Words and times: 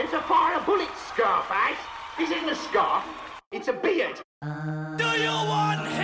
It's 0.00 0.12
a 0.12 0.22
fire 0.22 0.60
bullet, 0.64 0.88
Scarface. 1.12 1.76
Eh? 1.76 1.76
This 2.18 2.30
isn't 2.30 2.48
a 2.48 2.54
scarf. 2.54 3.04
It's 3.50 3.66
a 3.66 3.72
beard. 3.72 4.20
Do 4.96 5.04
you 5.04 5.34
want 5.50 5.97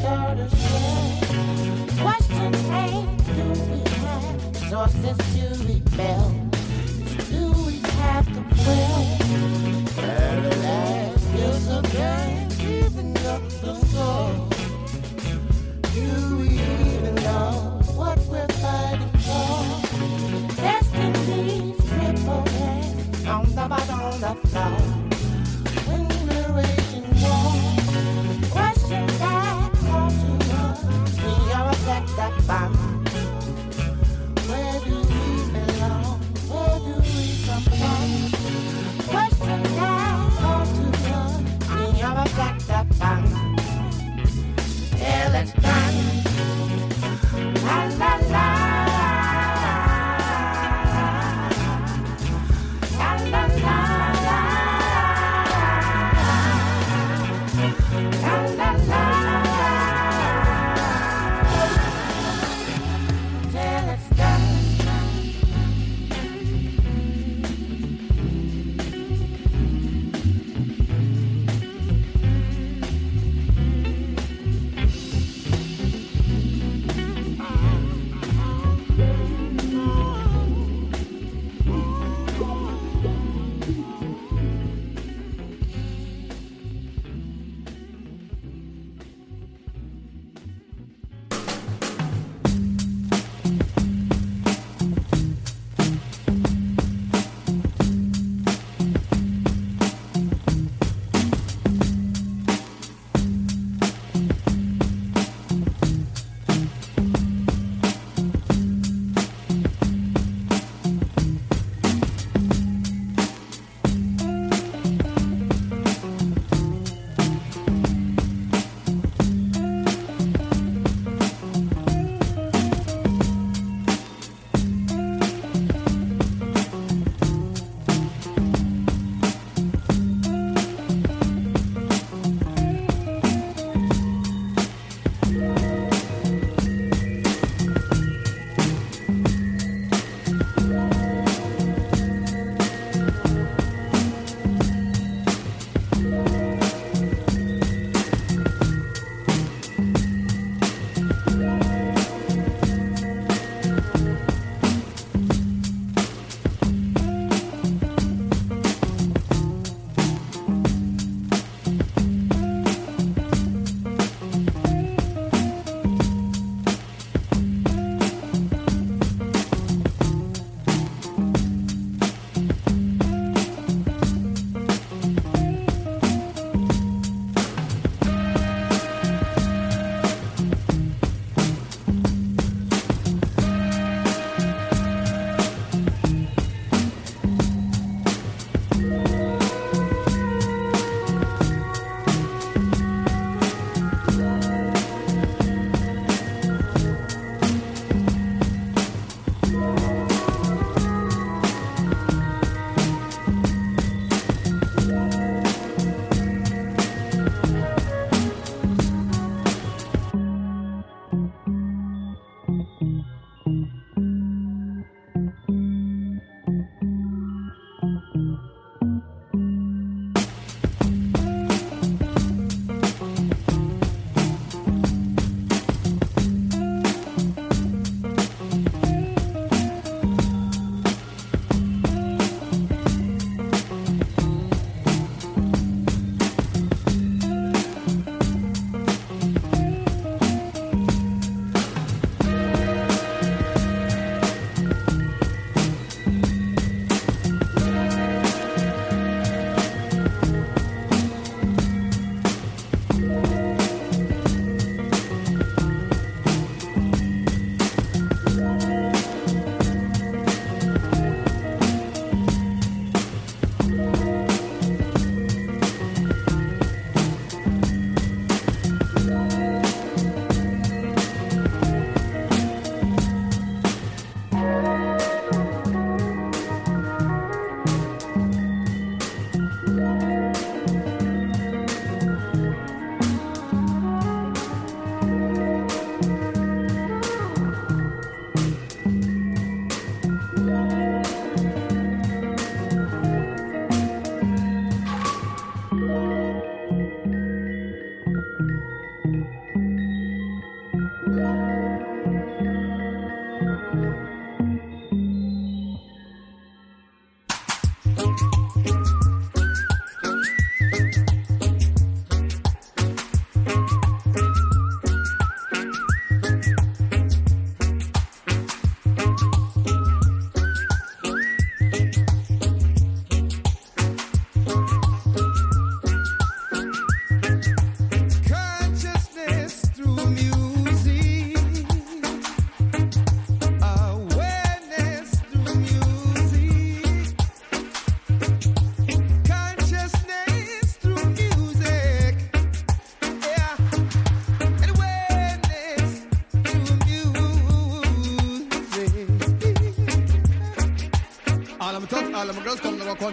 soldiers, 0.00 0.50
daughters 0.50 0.52
shed. 0.62 1.98
Question 2.00 2.54
ain't 2.72 3.18
do 3.26 3.44
we 3.70 3.80
have 4.00 4.56
sources 4.68 5.16
to 5.16 5.64
rebel? 5.66 6.49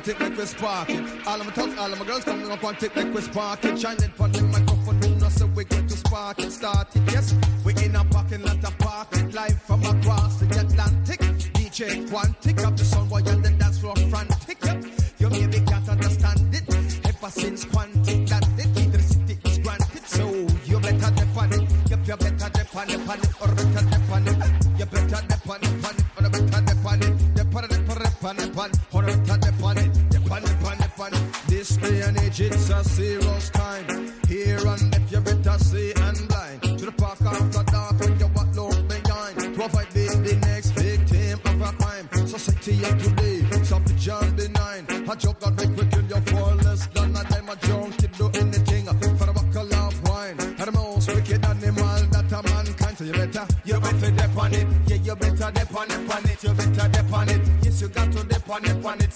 Take 0.08 0.20
like 0.22 0.38
we 0.38 0.46
spark 0.46 0.90
it. 0.90 1.28
All 1.28 1.42
of 1.42 1.46
my 1.46 1.52
thugs, 1.52 1.78
all 1.78 1.92
of 1.92 2.00
my 2.00 2.06
girls 2.06 2.24
coming 2.24 2.50
up 2.50 2.64
on 2.64 2.76
take 2.76 2.96
like 2.96 3.14
we 3.14 3.22
spark 3.22 3.66
it. 3.66 3.78
Shining 3.78 4.12
on 4.20 4.32
the 4.32 4.42
microphone, 4.44 5.02
you 5.02 5.16
know, 5.16 5.28
so 5.28 5.46
we 5.48 5.66
going 5.66 5.86
to 5.86 5.98
spark 5.98 6.40
it, 6.40 6.52
start 6.52 6.96
it. 6.96 7.02
Yes, 7.12 7.36
we 7.66 7.74
in 7.84 7.96
a 7.96 8.06
parking 8.06 8.42
lot, 8.44 8.64
a 8.64 8.72
park 8.84 9.10
it 9.14 9.34
live 9.34 9.62
from 9.64 9.84
across 9.84 10.40
the 10.40 10.46
Atlantic. 10.46 11.20
DJ 11.58 12.08
Quantic 12.08 12.64
up 12.64 12.78
the 12.78 12.86
sun 12.86 13.10
while 13.10 13.22
you're 13.22 13.36
the 13.36 13.50
dance 13.50 13.80
floor 13.80 13.96
frantic. 14.10 14.58
Yep. 14.64 14.86
You 15.20 15.30
maybe 15.30 15.60
can't 15.60 15.90
understand 15.90 16.56
it. 16.56 16.64
Ever 17.06 17.30
since 17.30 17.66
Quantic 17.66 18.30
landed, 18.32 18.78
electricity 18.78 19.38
is 19.44 19.58
granted. 19.60 20.08
So 20.08 20.24
you 20.64 20.80
better 20.80 21.12
dip 21.20 21.36
it. 21.52 21.70
Yep, 21.90 22.08
you 22.08 22.16
better 22.16 22.50
dip 22.56 22.76
on 22.76 22.90
it, 22.90 22.96
it, 22.96 23.42
or 23.42 23.48
better 23.60 23.84
dip 23.92 24.12
it. 24.16 24.80
You 24.80 24.86
better 24.86 25.22
dip 25.28 25.50
on 25.50 25.64
it, 25.64 25.68
it, 25.68 26.06
or 26.16 26.30
better 26.30 26.62
dip 26.64 26.86
it. 26.88 27.36
Dip 27.36 27.56
on 27.56 27.64
it, 27.64 27.70
dip 27.76 27.84
it, 27.84 28.58
on 28.58 28.70
it, 28.72 28.77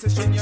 on 0.04 0.34
it, 0.34 0.40
on 0.40 0.41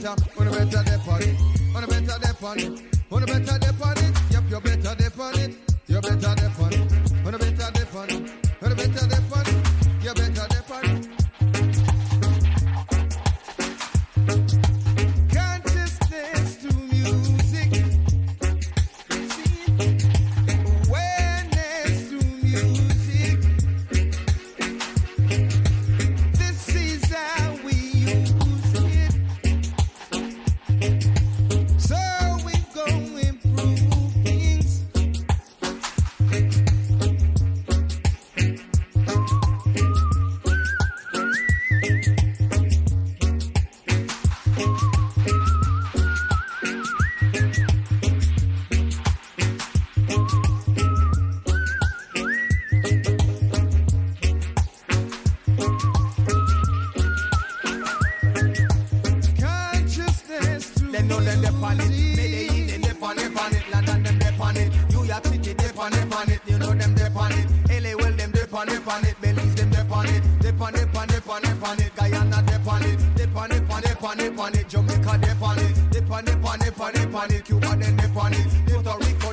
better, 0.00 0.14
the 0.38 0.50
better 0.50 0.84
dip 0.84 1.08
on 1.08 1.22
it. 1.22 1.40
On 1.74 1.82
the 1.82 1.86
better 1.88 2.18
dip 2.20 2.42
on 2.42 2.58
it. 2.58 2.82
On 3.10 3.20
the 3.20 3.26
better 3.26 3.58
dip 3.58 3.86
on 3.86 3.98
it. 3.98 4.18
Yep, 4.30 4.42
you 4.50 4.60
better 4.60 4.94
dip 4.94 5.18
on 5.18 5.38
it. 5.38 5.54
You 5.86 6.00
better 6.00 6.34
dip 6.34 6.60
on 6.60 6.67
it. 6.67 6.67
Jamaica 74.78 75.18
dep 75.18 75.42
on 75.42 75.58
it. 75.58 75.90
Dep 75.90 76.10
on 77.14 77.30
it. 77.32 77.44
Cuba 77.44 77.76
them 77.76 77.96
it. 78.32 78.46
Puerto 78.66 78.94
Rico 78.98 79.32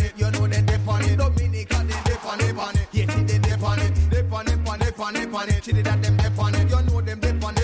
it. 0.00 0.12
You 0.16 0.30
know 0.30 0.46
them 0.46 0.64
on 0.88 1.04
it. 1.04 1.16
Dominica 1.18 1.76
them 1.76 2.00
dep 2.04 2.24
on 2.24 2.40
it. 2.40 2.88
Haiti 2.92 3.22
them 3.22 3.42
dep 3.42 3.62
on 3.62 3.78
it. 5.48 5.62
Trinidad 5.62 6.02
them 6.02 6.16
it. 6.54 6.70
You 6.70 6.82
know 6.82 7.00
them 7.02 7.20
dep 7.20 7.44
on 7.44 7.56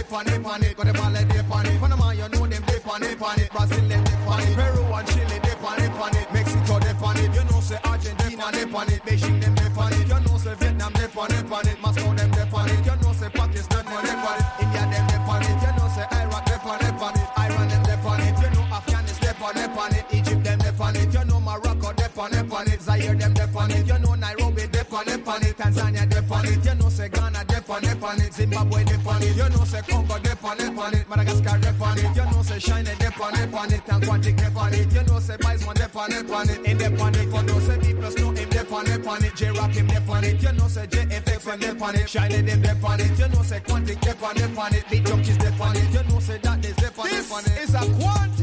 it, 1.16 1.28
dep 1.28 1.50
on 1.50 1.66
it. 1.66 1.80
Panama 1.80 2.10
you 2.12 2.28
know 2.28 2.46
them 2.46 2.62
on 3.22 3.40
it. 3.40 3.50
Brazil 3.52 3.88
them 3.88 4.04
dep 4.04 4.28
it. 4.42 4.56
Peru 4.56 4.82
and 4.84 5.08
Chile 5.08 5.38
on 5.64 6.14
it. 6.14 6.32
Mexico 6.32 6.78
it. 7.16 7.34
You 7.34 7.44
know 7.44 7.60
say 7.60 7.78
Argentina 7.84 8.50
it. 8.92 9.02
Beijing 9.02 9.40
them 9.40 9.54
it. 9.94 10.08
You 10.08 10.20
know 10.20 10.36
say 10.36 10.54
Vietnam 10.56 10.92
on 11.16 11.66
it. 11.66 11.67
Zaire 23.08 23.16
them 23.16 23.32
dep 23.34 23.56
on 23.56 23.70
it. 23.70 23.86
You 23.86 23.98
know 23.98 24.14
Nairobi 24.14 24.66
dep 24.66 24.92
on 24.92 25.08
it, 25.08 25.26
on 25.26 25.42
it. 25.42 25.56
Tanzania 25.56 26.08
dep 26.08 26.30
on 26.30 26.44
it. 26.46 26.64
You 26.64 26.74
know 26.74 26.88
say 26.88 27.08
Ghana 27.08 27.44
dep 27.46 27.70
on 27.70 27.84
it, 27.84 28.02
on 28.02 28.20
it. 28.20 28.34
Zimbabwe 28.34 28.84
dep 28.84 29.06
on 29.06 29.22
it. 29.22 29.36
You 29.36 29.48
know 29.48 29.64
say 29.64 29.80
Congo 29.88 30.18
dep 30.18 30.44
on 30.44 30.60
it, 30.60 30.78
on 30.78 30.94
it. 30.94 31.08
Madagascar 31.08 31.58
dep 31.58 31.80
on 31.80 31.98
it. 31.98 32.16
You 32.16 32.24
know 32.30 32.42
say 32.42 32.58
China 32.58 32.94
dep 32.98 33.20
on 33.20 33.34
it, 33.38 33.54
on 33.54 33.72
it. 33.72 33.82
And 33.88 34.02
Quantic 34.04 34.36
dep 34.36 34.56
on 34.56 34.74
it. 34.74 34.92
You 34.92 35.02
know 35.04 35.20
say 35.20 35.36
Bison 35.38 35.74
dep 35.74 35.96
on 35.96 36.12
it, 36.12 36.30
on 36.30 36.50
it. 36.50 36.66
In 36.66 36.76
dep 36.76 37.00
on 37.00 37.14
it. 37.14 37.24
You 37.24 37.42
know 37.42 37.58
say 37.60 37.78
B 37.78 37.94
plus 37.94 38.16
no 38.18 38.30
him 38.30 38.48
dep 38.50 38.72
on 38.72 38.86
it, 38.86 39.06
on 39.06 39.24
it. 39.24 39.34
J 39.36 39.46
Rocc 39.46 39.74
him 39.74 39.86
dep 39.86 40.08
on 40.08 40.24
it. 40.24 40.42
You 40.42 40.52
know 40.52 40.68
say 40.68 40.86
JFX 40.86 41.50
him 41.50 41.60
dep 41.60 41.82
on 41.82 41.94
it. 41.94 42.08
Shine 42.08 42.46
them 42.46 42.62
dep 42.62 42.84
on 42.84 43.00
it. 43.00 43.18
You 43.18 43.28
know 43.28 43.42
say 43.42 43.60
Quantic 43.60 44.00
dep 44.00 44.22
on 44.22 44.36
it, 44.36 44.58
on 44.58 44.74
it. 44.74 44.84
Beat 44.90 45.04
Junkies 45.04 45.38
dep 45.38 45.60
on 45.60 45.76
it. 45.76 45.88
You 45.94 46.02
know 46.12 46.20
say 46.20 46.38
that 46.38 46.64
is 46.64 46.76
dep 46.76 46.98
on 46.98 47.06
it, 47.06 47.10
This 47.10 47.32
on 47.32 47.44
it. 47.44 47.58
is 47.62 47.74
a 47.74 47.78
Quantic 47.78 48.37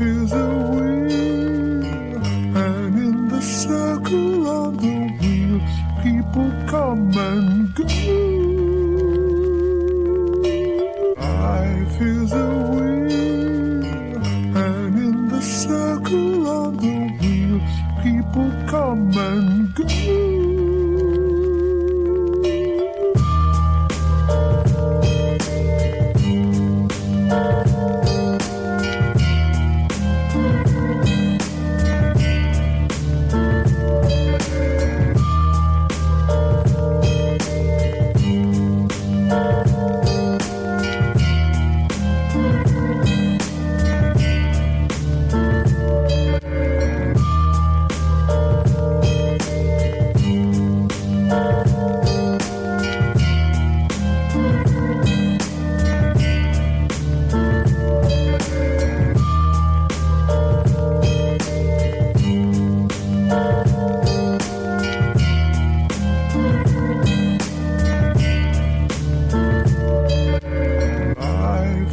feels 0.00 0.49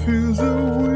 feels 0.08 0.40
away. 0.40 0.87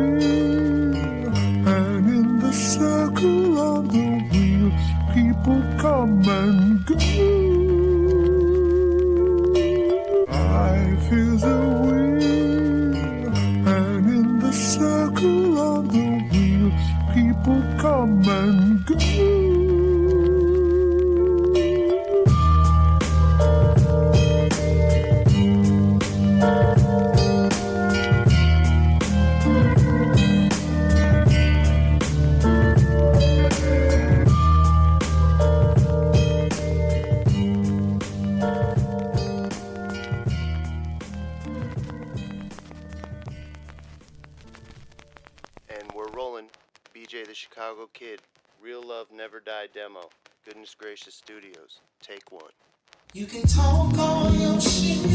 You 53.13 53.26
can 53.26 53.41
talk 53.41 53.97
all 53.97 54.34
your 54.34 54.62
shit 54.62 55.06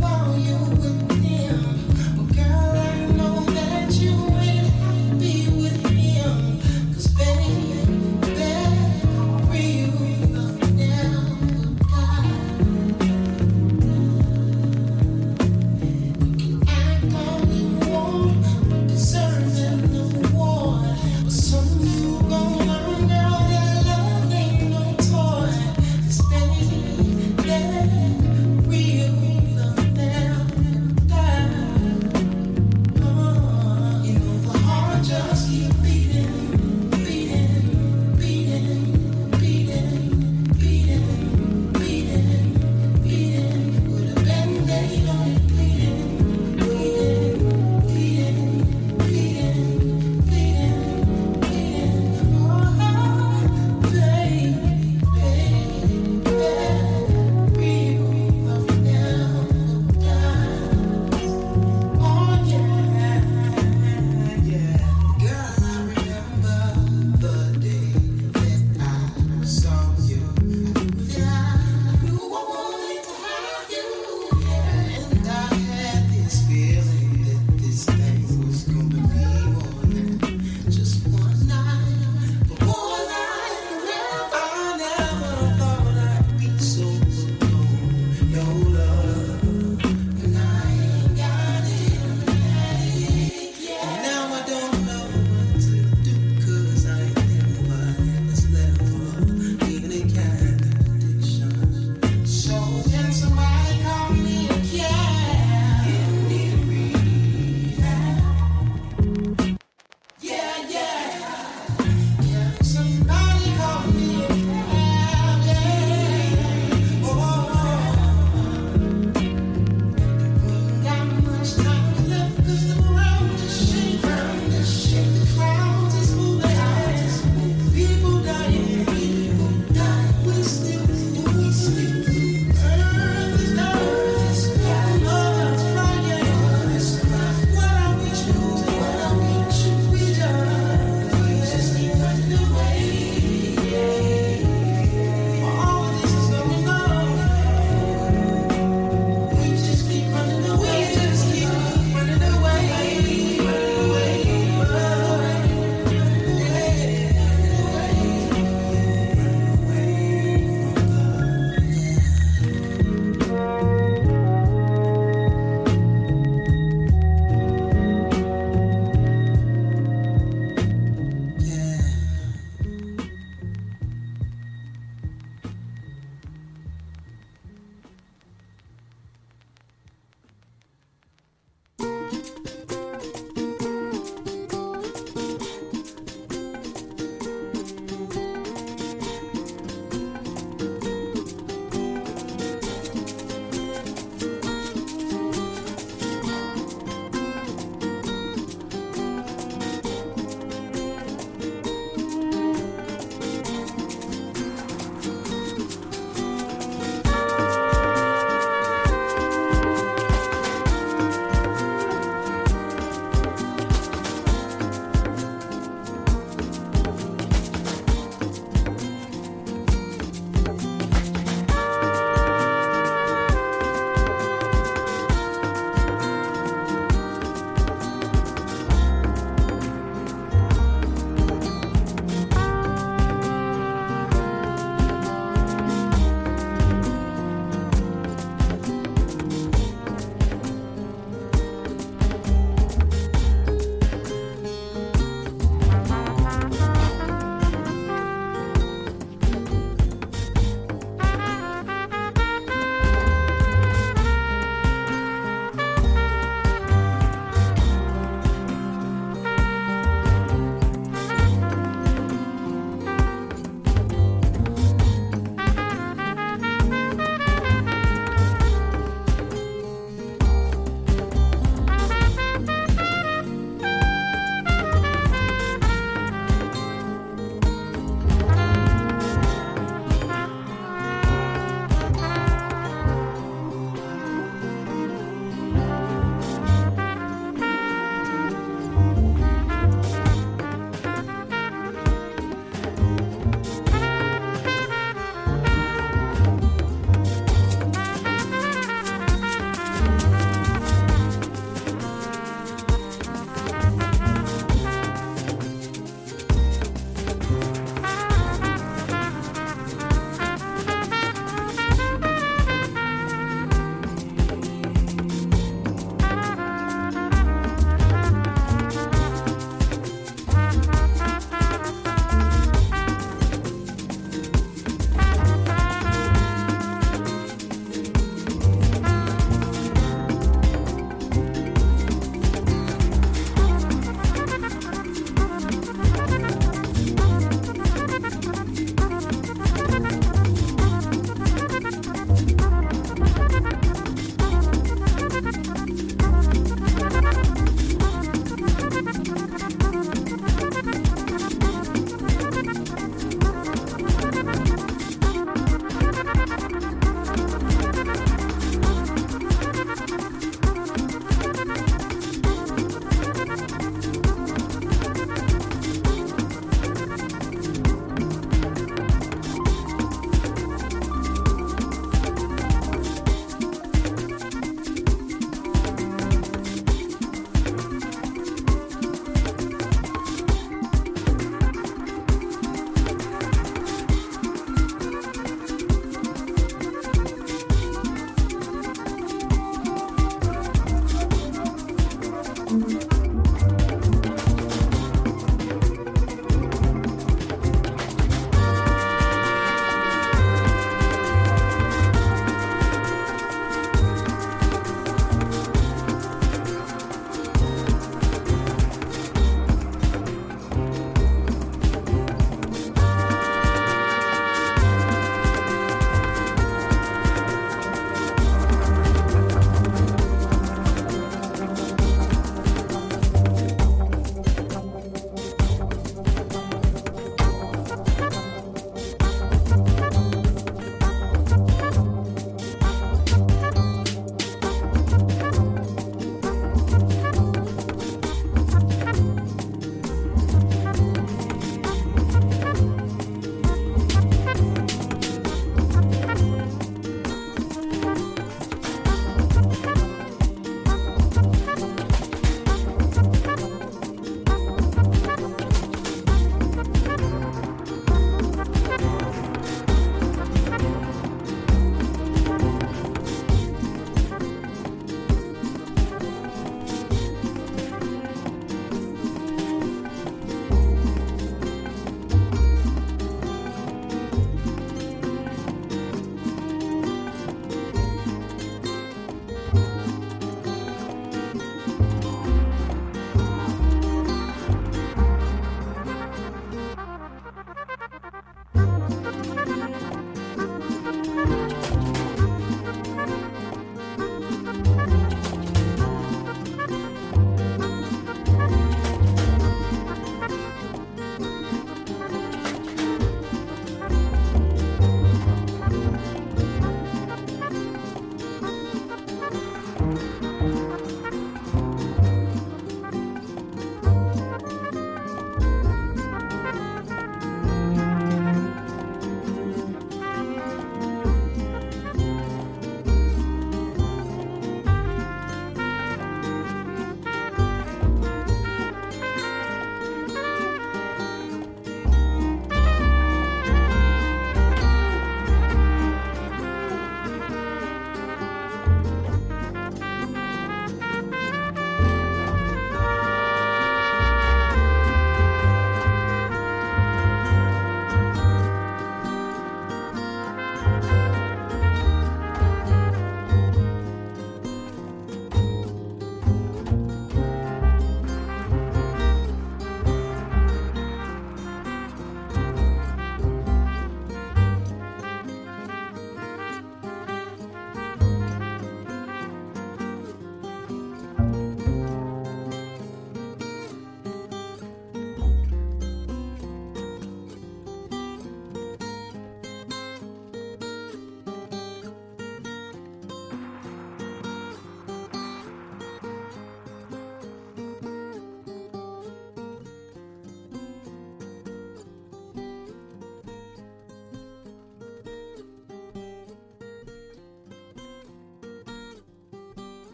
while 0.00 0.36
you're 0.36 0.58
with 0.58 1.12
me. 1.12 1.21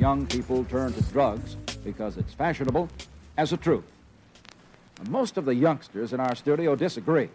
Young 0.00 0.26
people 0.26 0.64
turn 0.64 0.92
to 0.94 1.02
drugs 1.12 1.56
because 1.84 2.16
it's 2.16 2.32
fashionable 2.32 2.88
as 3.36 3.52
a 3.52 3.56
truth. 3.56 3.84
Most 5.10 5.36
of 5.36 5.44
the 5.44 5.54
youngsters 5.54 6.14
in 6.14 6.20
our 6.20 6.34
studio 6.34 6.74
disagree. 6.74 7.28